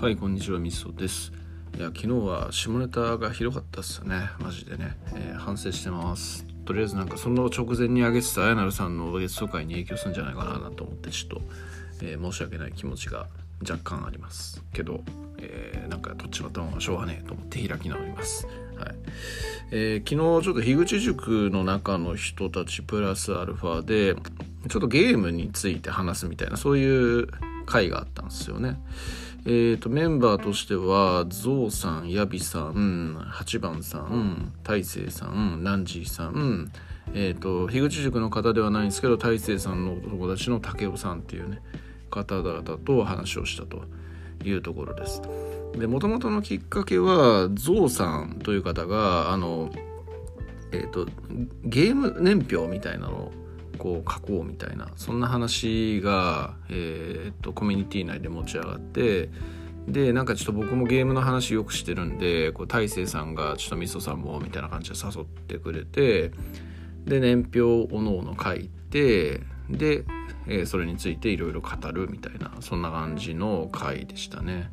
[0.00, 1.30] はいこんにちはみそです。
[1.76, 4.30] いや昨日は下ネタがひどかったっすよね。
[4.38, 6.46] マジでね、えー、反省してます。
[6.64, 11.42] とりあえずなんかその直前に上げてたあやなるさんの月奏会に影響するんじゃないかなと思ってちょっと、
[12.00, 13.26] えー、申し訳ない気持ちが
[13.60, 14.64] 若干あります。
[14.72, 15.02] けど、
[15.36, 18.46] えー、なんかどっちまったもんはしょうがねえと思って開き直ります。
[18.78, 18.94] はい。
[19.70, 24.14] えー、昨日ちょっと樋口塾の中の人たちプラスアルファで
[24.70, 27.28] ちょっとゲームについて話すみたいなそういう
[27.66, 28.80] 会があったんですよね。
[29.46, 36.70] えーと、メンバーとしてはゾウさんヤビさん八番さん大勢さんランジーさん
[37.12, 41.60] えーと、樋口塾の方ではないんですけど大勢さんのお友達の武雄さんっていうね
[42.10, 43.82] 方々と話をしたと
[44.44, 45.22] いうところです。
[45.76, 49.70] でもともとのきっかけはゾウさんという方があの、
[50.72, 51.06] えーと
[51.64, 53.32] ゲーム年表みたいなのを
[53.80, 59.30] こう書こうみたいなそんな話が、えー、っとコミュニティ内で持ち上がって
[59.88, 66.32] でなんかちょっと僕もゲームの話よくしてるんでこう大勢さんがちょっとみそさんもみたいな感じで誘ってくれて
[67.06, 69.40] で年表をおのおの書いて
[69.70, 70.04] で、
[70.46, 74.70] えー、それについていろいろ語るみたいなそんな感じの回でしたね。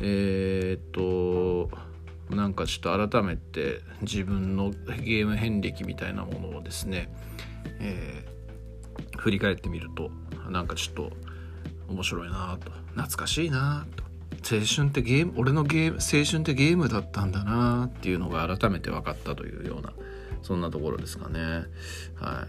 [0.00, 1.76] えー、っと
[2.34, 7.10] なんかちょっと改めて自分のゲーム遍歴みたいなものをですね
[7.80, 10.10] えー、振り返ってみると
[10.50, 11.12] なんかちょっと
[11.88, 14.04] 面白いなと懐かしいなと
[14.38, 19.92] 青春ってゲーム俺のゲーム青春ってゲームだったんだなっていうのが改めて分かったというような
[20.42, 21.64] そんなところですかね。
[22.14, 22.46] は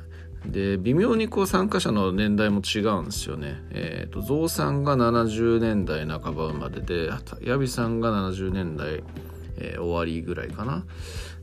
[0.48, 3.62] い、で微妙にこう参加者の年代も違うんですよね。
[3.72, 7.10] えっ、ー、とゾウさんが70年代半ば生まれで
[7.42, 9.04] ヤビさんが70年代、
[9.58, 10.86] えー、終わりぐらいかな。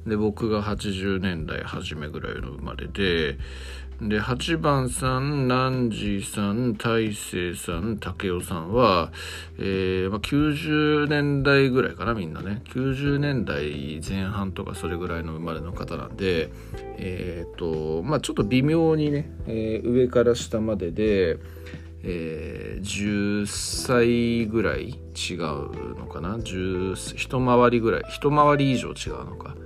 [0.07, 3.39] で僕が80年代初めぐらいの生まれで
[4.01, 9.11] で8番さんナンジーさん大勢さん武雄さんは、
[9.59, 12.63] えーまあ、90年代ぐらいかなみんなね。
[12.67, 16.51] 90年代前半とかそれぐらいの生まれの方なんで
[16.99, 21.39] えっ、ー、とまあちょっと微妙にね、えー、上から下までで
[22.09, 26.37] えー、10歳ぐらい違うのかな。
[26.37, 29.57] 10一回りぐらい一回り以上違うのか。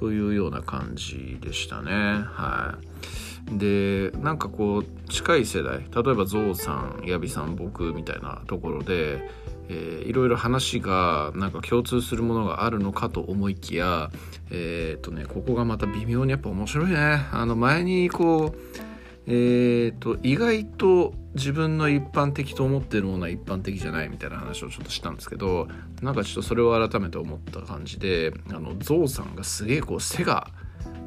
[0.00, 1.92] というような感じでしたね。
[1.92, 3.58] はい。
[3.58, 9.28] でなんかこう近い世代例えばゾウさんヤビさん僕みたいなところで、
[9.68, 14.10] えー、いろいろ話がなんか共通するものがあるのかと思いきや
[14.50, 17.26] えー、っとねここがまた微妙にやっぱ面白いね。
[17.32, 18.89] あの前にこう
[19.26, 25.68] えーと、意外と自分の一般的と思ってるものは一般的じゃないみたいな話をちょっとしたんですけど
[26.02, 30.50] なんかちょっとそれを改めて思った感じであのゾウさんがすげえこうセガ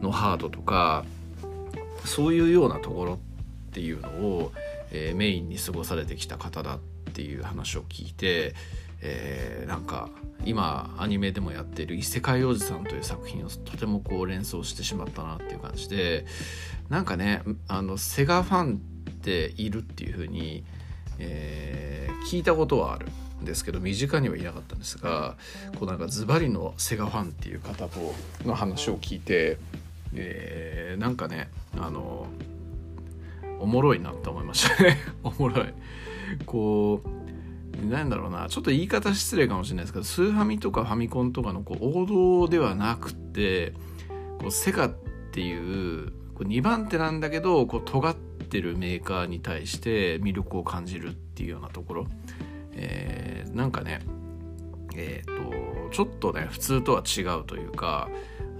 [0.01, 1.03] のハードとか
[2.05, 3.17] そういうようなところっ
[3.71, 4.51] ていうのを、
[4.91, 6.79] えー、メインに過ごされてきた方だっ
[7.13, 8.53] ていう話を聞いて、
[9.01, 10.09] えー、なんか
[10.45, 16.25] 今アニメでもやっている「異世界おじさん」という作品をとてもこう連想してしまったなっていう感じで
[16.93, 20.63] なんかねあのセガファンっているっていう風に、
[21.17, 23.07] えー、聞いたことはある
[23.41, 25.35] んですけど身近にはいなかったんですが
[25.79, 28.13] こうなんかズバリのセガファンっていう方と
[28.45, 29.57] の話を聞いて、
[30.13, 31.49] えー、なんかね
[31.79, 32.27] あの
[33.59, 34.99] おもろいなって思いましたね。
[35.23, 35.73] おもろい。
[36.45, 37.01] こ
[37.83, 43.73] うなんだろうなちょっと言い方失礼かもしれないですけどスーファミとかファミコンとかのこう王道ではなくて
[44.39, 44.95] こうセガっ
[45.31, 52.07] ていう2番手なんだけどこう尖ってるメーカーに対して魅力を感じるっていうようなところ、
[52.73, 54.01] えー、なんかね
[54.95, 58.09] えっ、ー、とちょっとね普通とは違うというか、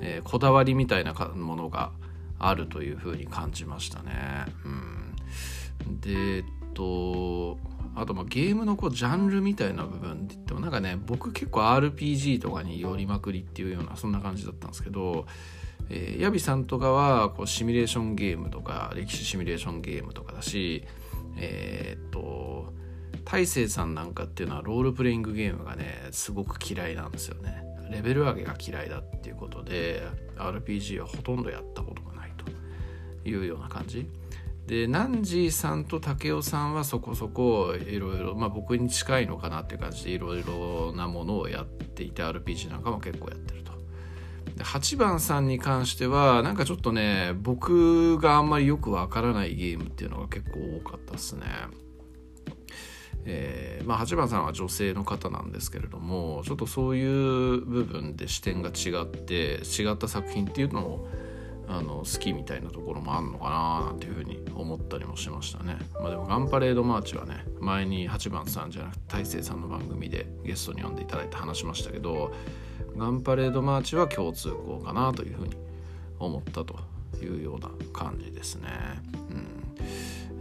[0.02, 1.92] えー、こだわりみたいなものが
[2.40, 4.46] あるというふうに感じましたね。
[4.66, 7.58] うん、でえっと
[7.96, 15.26] あとまあゲームのこうジャンルみたいな部分って言ってもなんかね僕結構 RPG とかに寄りまくりっていうようなそんな感じだったんですけど
[15.96, 20.84] えー、ヤビさんとかはこうシミュレーションゲームとか歴史シミュレーションゲームとかだし
[21.38, 22.74] えー、っと
[23.26, 27.64] 大勢さんなんかっていうのはロールプレイングゲームがねすごく嫌いなんですよね。
[27.90, 30.02] レベル上げが嫌いだっていうことで
[30.36, 32.44] RPG はほとんどやったことがないと。
[33.26, 34.08] いうような感じ。
[34.68, 43.73] でナンジーさんと武雄さんはそこそこいろいろまあ僕に近いのかなっていう感じでいろいろなものをやっていて RPG なんかも結構やってると。
[44.58, 51.46] 8番さんに関してはなんかちょっとね僕があんまりよくわからないゲームっていうのが結構多かったっすね。
[53.26, 61.08] えーまあ、8番さんは女性の方なんですけれどもちょっとそういう部分で視点が違って違った作品っていうのを
[61.68, 65.78] あの好きみたいなところもあんのかななんていうふうに思ったりもしましたね。
[66.00, 72.34] まあ、でもガンパレードマーチはね前に8番さんじゃなくて大勢さんの番組でゲストに呼んでいただいて話しましたけど
[72.98, 75.56] ガンパレードマーチは共通項かなというふうに
[76.20, 76.76] 思ったと
[77.22, 78.70] いうような感じですね。
[79.30, 79.64] うん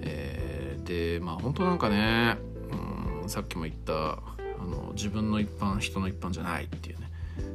[0.00, 2.36] えー、でまあ本当なんかね、
[3.22, 7.10] うん、さっきも言ったあの自分の一般人の一般じゃないっていうね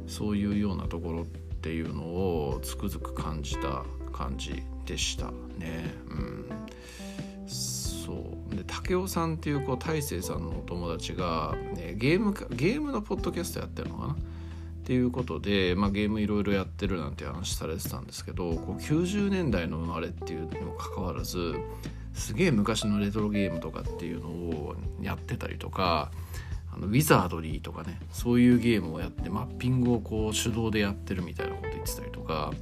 [0.06, 5.92] そういうようなところってっていうのをつくづく感じた感じでしたね。
[6.08, 6.46] うん、
[7.48, 8.12] そ
[8.52, 8.54] う。
[8.54, 14.12] で武雄さんっていうこう大勢さんのお友達が、ね、ゲームゲームのポッドキャストやってるのかな？
[14.14, 14.16] っ
[14.84, 21.56] ていうことで、まあ、ゲームいろいろやってるなんて話されてたんですけどこう90年代の生まれっていうにもかかわらず
[22.14, 26.10] すげえ昔のレトロゲームとかっていうのをやってたりとか
[26.78, 32.52] のウィザードリーとかねそういうゲームをやってマッピングをこう手動でやってるみたいなこと言ってたりとか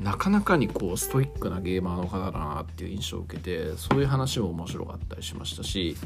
[0.00, 5.96] なかなかにこうストイックなゲーマーの方だなっていう印象を受けてそういう話も面白かったりしましたし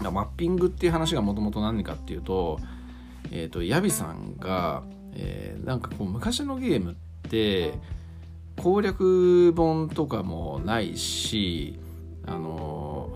[0.00, 2.58] マッピングっていう話がもともと何かっていうと
[3.30, 4.82] えーと、ヤビさんが、
[5.14, 7.74] えー、なんかこう昔のゲームって
[8.56, 11.78] 攻略本とかもないし
[12.26, 13.10] あの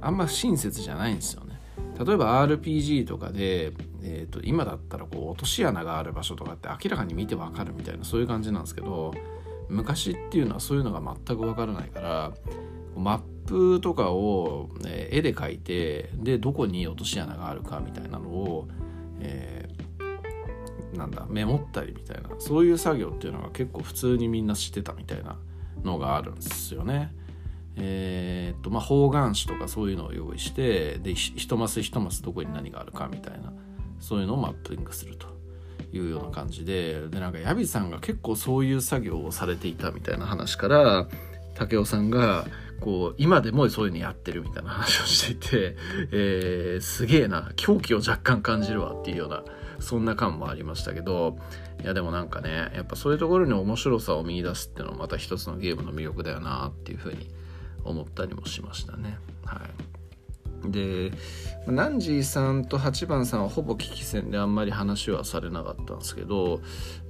[0.00, 1.51] ー、あんま親切じゃないんですよね。
[2.04, 3.72] 例えば RPG とかで、
[4.02, 9.12] えーと、今だったらこう落とし穴がある場所とかって明らかに見てわかるみたいなそういう感じなんですけど
[9.68, 12.32] 昔っていうのはそういうのが全くわからないから
[12.96, 18.68] マップとかを、え絵で描いてでどこに落とし穴があるかみたいなのを
[19.22, 25.38] えー、なんだメモったりみたいなそういう作業っていうのが結構普通にみんなしてたみたいな
[25.84, 27.14] のがあるんですよね。
[27.76, 33.52] えー、っとまあ方眼紙とかそういうのを用意してで一マス一マスどこに何があるかみたいな
[33.98, 35.26] そういうのをマッピングすると
[35.92, 41.08] いうような感じででなんかヤビさんが結構そういう作業をされていたみたいな話から
[41.54, 42.46] 武雄さんが
[42.80, 45.76] こう今でもそういうのやってるみたいな話をしていて、
[46.10, 49.44] えー、すげえな狂気を若干感じるわっていうような
[49.78, 51.36] そんな感もありましたけど
[51.82, 57.28] いやでもなんかねやっぱそういうところに面白さを見出すっていうのはまた一つのゲームの魅力だよなっていうふうに
[57.84, 59.18] 思ったりもしましたね。
[59.44, 59.92] はい
[60.70, 61.10] で
[61.66, 66.60] ナンジーさんと8番さんはほぼ危機戦であんまり話はされなかったんですけど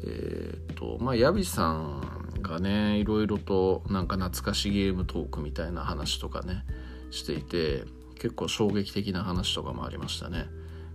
[0.04, 6.64] えっ、とまあヤビさんがねいろいろとなんか懐かしゲームトークみたいな話とかね
[7.10, 7.84] していて
[8.18, 10.46] 結構衝撃的な話とかもありましたね。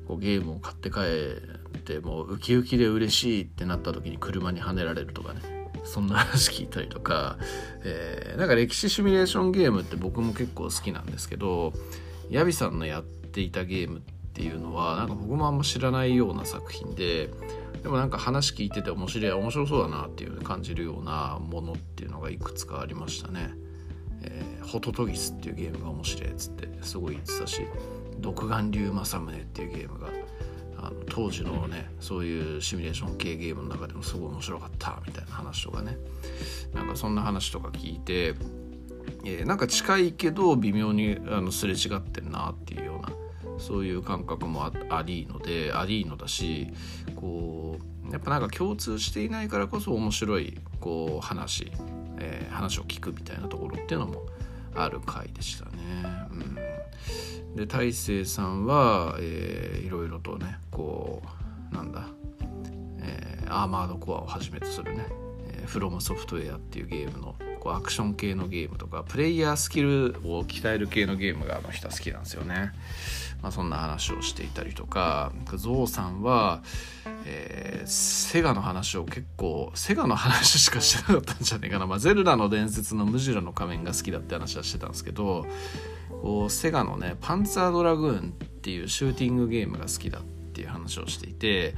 [0.08, 1.00] こうゲームを買って帰
[1.78, 5.42] ってもうウキウキで嬉しいってなった時に車にはねられるとかね
[5.88, 7.38] そんな話聞いたりとか、
[7.84, 11.74] えー、なんか歴史シミュレーションゲームって僕も結構好きなんですけど
[12.30, 14.02] ヤビさんのやっていたゲームっ
[14.34, 17.30] ていうのはなんか僕もあんま知らないような作品で
[17.82, 23.52] でもなんか話聞いてて面白い面白そうだなっていう感じるようなものっていうのがいくつかありましたね。
[24.24, 27.62] えー、ホトトギスっていうゲームが面白いっつってすごい言ってたし
[28.20, 30.10] 独眼竜政宗っていうゲームが
[30.80, 35.98] あの当時のねそういうシミュレーション系ゲームの中でもすごい面白かったみたいな話とかね
[36.74, 38.36] なんかそんな話とか聞いて、
[39.26, 43.10] えー、なんか近いけど微妙にあのすれ違ってんなっていうような
[43.60, 46.72] そういう感覚もありのでありのだし
[47.16, 51.72] こうやっぱなんか共通していないからこそ面白いこう話、
[52.20, 54.26] えー、話を聞くみたいなところっていうのも
[54.76, 55.72] ある回でしたね。
[56.32, 56.58] うん、
[57.58, 61.24] で大勢さんは、えー、いろいろとねこ
[61.72, 62.08] うなんだ、
[63.02, 65.08] えー、アーマードコアをはじめとするね、
[65.68, 72.72] フロムソフトウェアっていうゲームのこうアクション系のゲームとかプレイヤースキルを鍛える系のゲームがあの人は好きなんですよね。
[73.42, 76.64] まあ、そんな話をしていたりとかゾウさんは、
[77.26, 85.46] えー、セガの話を結構セガの話しかしてなかったんじゃないかな、まあ、ゼルダの伝説のムジュラの仮面が好きだって話はしてたんですけど
[86.10, 90.22] こうセガのねパンツァードラグーンっていうシューティングゲームが好きだっ
[90.54, 91.76] ていう話をしていて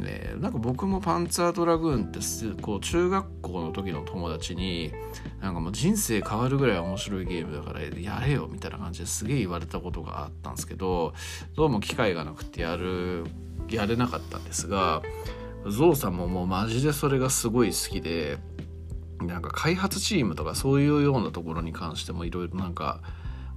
[0.00, 2.10] でなんか僕もパンツァードラグーンっ
[2.56, 4.92] てこう中学校の時の友達に
[5.40, 11.14] なんかもう人生変わるぐらい面白いゲームだからやれよみたいな感じですげえ言われたことがあったんですけど
[11.56, 13.24] どうも機会がなくてやる
[13.68, 15.02] やれなかったんですが
[15.66, 18.38] ゾウさんももうマジでそれがすごい好きで
[19.20, 23.00] なんか開発チームとかそういうようなところに関してもいろいろなんか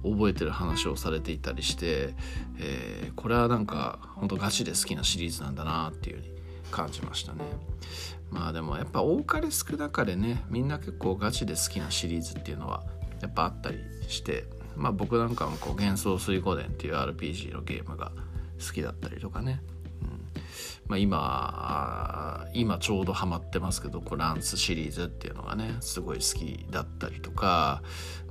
[0.02, 2.14] 覚えてる話をされていたりして、
[2.58, 6.32] えー、これはなんか本当ガチで好きなシリーズなんだなっていうふうに
[6.70, 7.40] 感じましたね。
[8.30, 12.82] まあでもやっぱ多かれ少なかれねみんな結構ガチで好きなシリーズっていうのは
[13.20, 13.78] やっぱあったり
[14.08, 14.44] して
[14.74, 18.12] まあ僕なんかもこう幻想水湖伝っていう RPG のゲームが
[18.66, 19.60] 好きだったりとかね、
[20.86, 27.82] まあ、今今ちょうどハマってますけどこランスシリーズっていうのがねすごい好きだったりとか、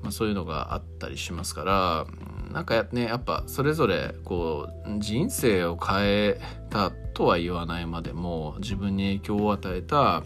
[0.02, 2.06] まあ、そういうのがあったりしますから
[2.52, 10.24] なんかねやっぱそれぞれこう人生を変えたとは言わないまでも自分に影響を与えた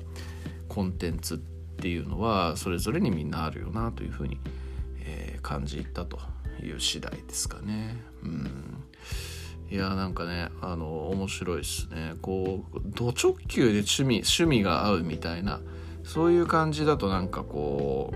[0.68, 4.40] コンテンツっていうのはそれぞれにみんなあるよなというふうに、
[5.02, 6.20] えー、感じたと
[6.62, 7.96] いう次第ですかね。
[8.24, 8.84] うん
[9.70, 12.14] いやなんかねあの面白いですね。
[12.22, 15.60] こうド直球で趣味趣味が合うみたいな
[16.04, 18.14] そういう感じだとなんかこ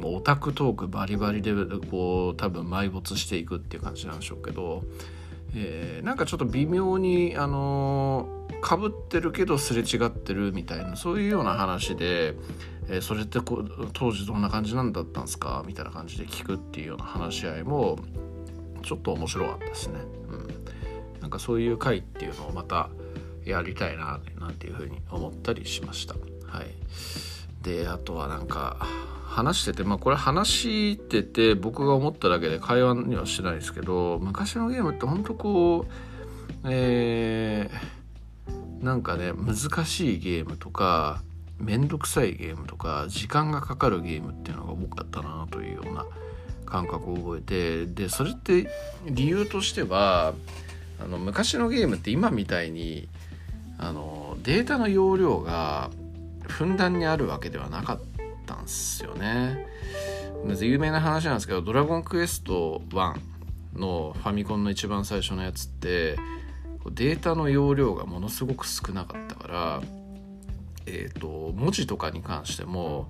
[0.00, 1.52] うオタクトークバリバリで
[1.90, 4.84] こう多分埋没していくっていう感じなんでしょうけど、
[5.54, 12.34] えー、なんかちょっと微妙にあのかぶってるけどすれ違ってるみたいなそういうような話で、
[12.88, 15.62] えー、それってこ当時どんな感じなんだったんですか？
[15.66, 17.98] みたいな感じで聞くっていうような話し合いも
[18.82, 19.98] ちょっと面白かったですね。
[20.30, 20.41] なん。
[21.32, 22.88] かそういう回っていうのをまた
[23.44, 26.14] やりたいななんていうふうに思ったりしました。
[26.46, 26.66] はい、
[27.62, 28.86] であとはなんか
[29.24, 35.92] 話しててまあこれ話してて僕が思っただけで会話にはしてないですけど昔のゲームってほんとこう
[36.64, 41.22] えー、なんかね難しいゲームとか
[41.58, 46.04] めんどくさいゲームとか時間がかかるゲームっていうのが多かったなというような
[46.66, 48.68] 感覚を覚えてでそれって
[49.06, 50.34] 理由としては
[51.04, 53.08] あの昔のゲームって今みたいに
[53.78, 55.90] あのデータの容量が
[56.46, 58.00] ふんだんにあるわけではなかっ
[58.46, 59.66] たんすよね。
[60.60, 63.20] 有名な話なんですけど「ドラゴンクエスト1」
[63.78, 66.16] のファミコンの一番最初のやつって
[66.90, 69.82] データの容量がものすごく少なかったから、
[70.86, 73.08] えーと文字とかに関しても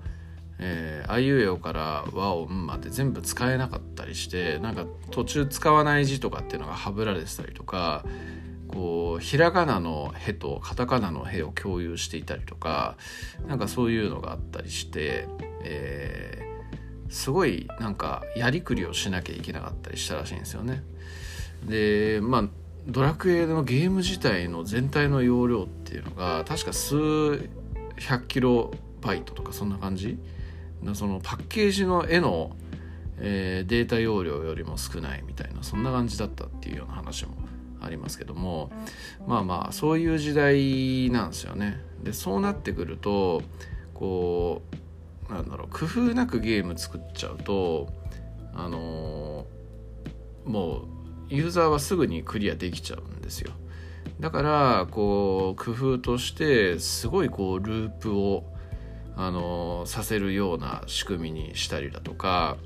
[0.65, 8.05] えー、あいうえおから和音まで全部使えなかったりしてなんか途中使わない字とかっていうのがはぶられてたりとか
[8.69, 12.97] こうひらがなの「へ」とカタカナの「へ」を共有していたりとか
[13.49, 15.27] なんかそういうのがあったりして、
[15.65, 20.85] えー、すごいなんかやりくりをしなきゃいけなかったりしたらしいんですよね。
[21.67, 22.45] でまあ
[22.87, 26.97] ドラクエのゲーム自体の全体の容量っていうのが確か数
[27.97, 30.19] 百キロバイトとかそんな感じ
[30.95, 32.57] そのパッケージの絵の、
[33.19, 37.33] えー、データ容量よりも少ないみたいなそんな感じだったっていうような話も
[37.81, 38.71] ありますけども
[39.27, 41.81] まあまあそういう時代なんですよね。
[42.03, 43.43] でそうなってくると
[43.95, 44.63] こ
[45.31, 47.89] うなんだろう工夫なくゲーム作っちゃうと
[48.55, 50.85] あのー、もう
[51.29, 53.53] ユーザーはすぐにクリアできちゃうんですよ。
[54.21, 58.52] だからこう工夫としてすごいこうループを
[59.17, 62.57] あのさせるような仕組みにしたりだとか、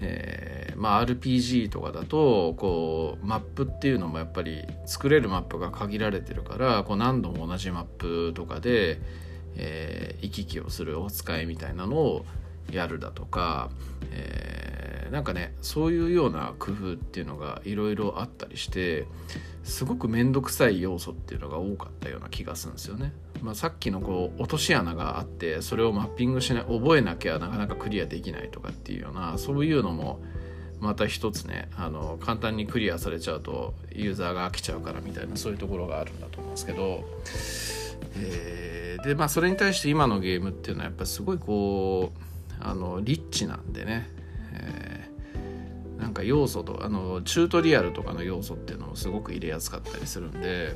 [0.00, 9.00] えー、まあ、RPG とかだとこうマップっていうのもやっぱり作れるマップが限られてるからこう何度も同じマップとかで、
[9.56, 12.24] えー、行き来をするお使いみたいなのを
[12.70, 13.70] やるだとか、
[14.12, 19.06] えー、なんかねそういうような工夫っていうのがいろいろあったりして
[19.64, 23.12] すごく面倒くさい要素っていうのが多かったような気がするんですよね。
[23.42, 30.20] まあ、さっきのこう落とし穴があってそれをマッピングしない覚えなきゃなかなかクリアできないとかっていうようなそういうのも
[30.80, 37.04] また一つねあの簡単にクリアされちゃうとユーザーが飽きちゃうからみたいなそういうところがあるんだと思うんですけど、
[38.16, 42.28] えー、でまあそれに対して今のゲームっていうのはやっぱすごいこう
[42.60, 44.08] あのリッチなんでね、
[44.52, 50.74] えー、なんか要素とあのチュートリアルとかの要素っていうのもすごく入れやすかったりするんで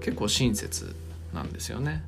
[0.00, 0.94] 結構親切
[1.34, 2.04] なんですよね。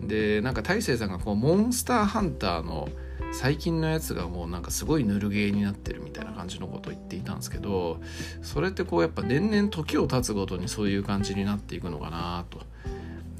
[0.00, 2.88] でなんか大勢さんがこうモンスターハンターの
[3.32, 8.00] 最近のやつがもうなんかすごいぬるゲーになってるみたいな感じのことを言っていたんですけど
[8.42, 12.60] それってこうやっぱ年々時を経つごとにそういう感じになっていくのかなと。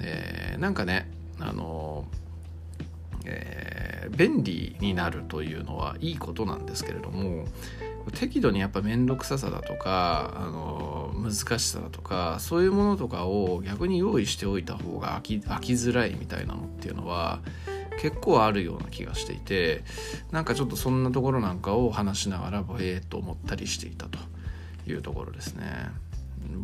[0.01, 2.07] えー、なんかねあの
[3.27, 7.47] えー、便利になるというのはいいことなんですけれども
[8.15, 17.41] 適度にやっぱ面倒くささだとかあの難しさだとかそういうものとかを逆に用意しておいた方が飽き飽きづらいみたいなのっていうのは
[18.01, 19.83] 結構あるような気がしていて
[20.31, 24.19] なんかちょっとそんなところなんかを話しながらぼええと思ったりしていたと
[24.87, 25.91] いうところですね。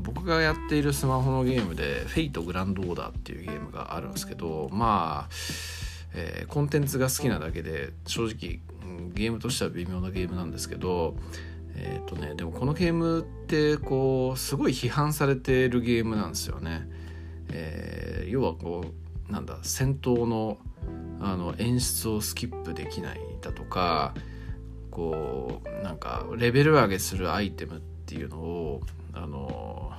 [0.05, 5.35] 僕がやっているスマホのゲームで「フェイトグランドオーダー」っていうゲームがあるんですけどまあ、
[6.14, 8.61] えー、コンテンツが好きなだけで正直
[9.14, 11.16] ゲームとしては微妙なゲームなんですけど
[11.75, 16.88] えっ、ー、とねでもこのゲームってこうすごい批判されてるゲームなんですよね。
[17.50, 18.85] えー、要はこ
[19.28, 20.59] うなんだ戦闘の
[21.21, 24.12] あの演出をスキップできないだとか
[24.90, 28.81] こうなんかレベル上げするアイテムっていうのを
[29.12, 29.92] あの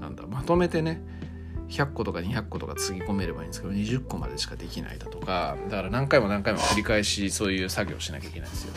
[0.00, 1.02] なんだまとめてね
[1.68, 8.72] 100個とか200個とかつぎ込めればいいんですけど20個までしかできないだとかだから何回も何回も繰り返しそういう作業しなきゃいけないんですよ。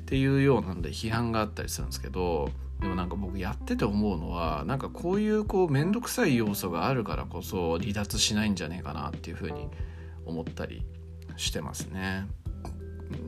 [0.00, 9.68] っていうようなんで批判があったりするんですけどでもなんか僕やってて思うのはなんかこういうこう面倒くさい要素があるからこそ離脱しないんじゃねえかなっていうふうに
[10.24, 10.84] 思ったり
[11.36, 12.26] してますね。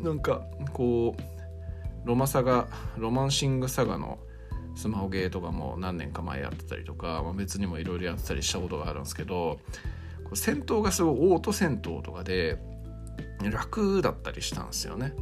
[0.03, 4.19] なんかこうロマサガロマンシングサガの
[4.79, 9.59] スマホゲーとかも何年か前やってたりとか、まあ、別にもいろいろやってたりしたことがあるんですけど
[10.35, 12.59] 戦闘がすごいオート戦闘とかで
[13.43, 15.15] 楽だったりしたんですよね。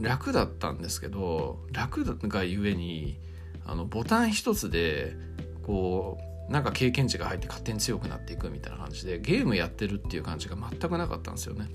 [0.00, 3.20] 楽だったんですけど楽がゆえに
[3.64, 5.14] あのボタン一つで
[5.62, 11.68] こうなんか経験値が入って勝手に強くなっていくみたいな感じでゲームやってるっていう感じが全くなかったんですよね。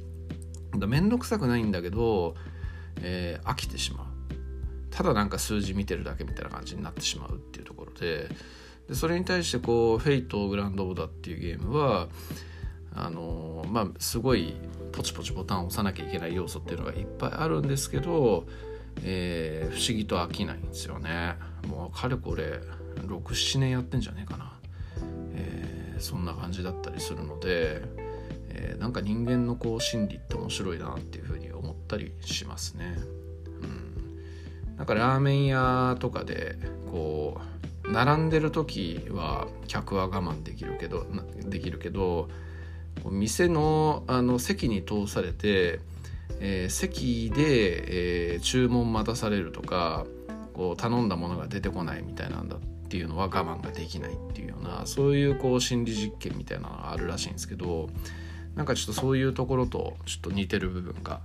[0.78, 2.36] だめんどくさくないんだけど、
[3.02, 4.13] えー、飽きてしまう。
[4.94, 8.30] ただなんか数字見てるだけみたいな感じになってしまうっていうところで
[8.88, 12.10] でそれに対してこう「フェイトグランドオーダー」っていうゲームは
[12.96, 14.54] あのまあすごい
[14.92, 18.46] ポチポチボタンを押さなきゃいけない要素っていうのがいっぱいあるんですけど、
[19.02, 21.36] えー、不思議と飽きないんですよね
[21.68, 22.60] もうかれこれ
[22.98, 24.54] 67年やってんじゃねえかな、
[25.34, 27.82] えー、そんな感じだったりするので、
[28.50, 33.23] えー、なんか人間のこう心理って面白いなっていうふうに思ったりしますね。
[34.78, 36.58] なんかラーメン屋とかで
[36.92, 41.06] こう並んでる時は客は我慢できるけど
[41.46, 42.30] できるけど
[43.06, 45.80] 店のあの席に通されて、
[46.40, 50.06] えー、席で、えー、注文待たされるとか
[50.54, 57.90] こう頼んだものが出てこないみたいなんだっていうのは我慢ができないっていうようなそういうこう心理実験みたいなのがあるらしいんですけど
[58.56, 61.22] なんかちょっとそういうところとちょっと似てる部分が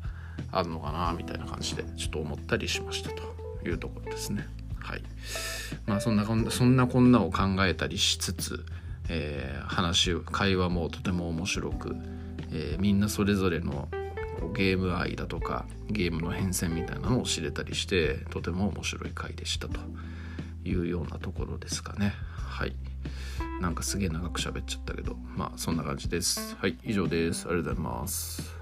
[0.53, 3.39] あるのかなみたいな感じでちょっと思ったりしましたと。
[3.65, 4.47] いうところですね。
[4.81, 5.03] はい。
[5.87, 8.65] まあそんなこんな、そんなこんなを考えたりしつつ、
[9.09, 11.97] えー、話、会話もとても面白く、
[12.53, 13.89] えー、みんなそれぞれの
[14.55, 19.81] ゲーム愛だとかゲームの変遷みたいなのを知れたりしてとても面白い回でしたと
[20.65, 22.75] いうようなところですかねはい
[23.61, 28.58] なんかすげえ長く喋っちゃったけどまあそんな感じですはい以上ですありがとうございます